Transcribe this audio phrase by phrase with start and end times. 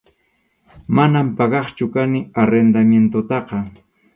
[0.99, 3.57] Manam pagaqchu kani arrendamientotaqa.